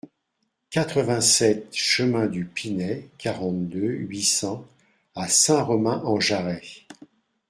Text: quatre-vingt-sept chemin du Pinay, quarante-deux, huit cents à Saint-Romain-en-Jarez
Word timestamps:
quatre-vingt-sept 0.71 1.75
chemin 1.75 2.25
du 2.25 2.43
Pinay, 2.43 3.07
quarante-deux, 3.19 3.83
huit 3.91 4.23
cents 4.23 4.65
à 5.13 5.27
Saint-Romain-en-Jarez 5.27 6.87